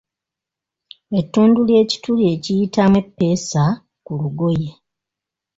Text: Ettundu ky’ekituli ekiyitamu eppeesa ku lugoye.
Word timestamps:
Ettundu 1.19 1.59
ky’ekituli 1.67 2.23
ekiyitamu 2.33 2.97
eppeesa 3.01 3.63
ku 4.05 4.11
lugoye. 4.21 4.69